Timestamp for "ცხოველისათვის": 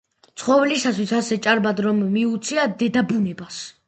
0.43-1.11